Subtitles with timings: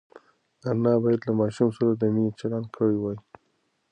[0.69, 3.17] انا باید له ماشوم سره د مینې چلند کړی وای.